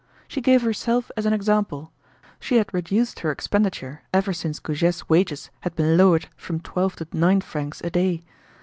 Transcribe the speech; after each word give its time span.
She 0.27 0.41
gave 0.41 0.63
herself 0.63 1.11
as 1.15 1.27
an 1.27 1.33
example; 1.33 1.91
she 2.39 2.57
had 2.57 2.73
reduced 2.73 3.19
her 3.19 3.29
expenditure 3.29 4.01
ever 4.11 4.33
since 4.33 4.57
Goujet's 4.59 5.07
wages 5.07 5.51
had 5.59 5.75
been 5.75 5.95
lowered 5.95 6.27
from 6.35 6.59
twelve 6.59 6.95
to 6.95 7.07
nine 7.13 7.41
francs 7.41 7.81
a 7.81 7.91
day. 7.91 8.23